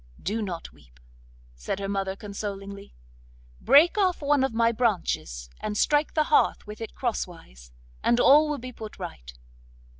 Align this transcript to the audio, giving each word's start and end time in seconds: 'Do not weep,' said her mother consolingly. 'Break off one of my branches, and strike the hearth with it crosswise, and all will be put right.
'Do 0.19 0.41
not 0.41 0.71
weep,' 0.73 0.99
said 1.53 1.77
her 1.77 1.87
mother 1.87 2.15
consolingly. 2.15 2.95
'Break 3.59 3.99
off 3.99 4.19
one 4.19 4.43
of 4.43 4.51
my 4.51 4.71
branches, 4.71 5.47
and 5.59 5.77
strike 5.77 6.15
the 6.15 6.23
hearth 6.33 6.65
with 6.65 6.81
it 6.81 6.95
crosswise, 6.95 7.71
and 8.01 8.19
all 8.19 8.49
will 8.49 8.57
be 8.57 8.71
put 8.73 8.97
right. 8.97 9.31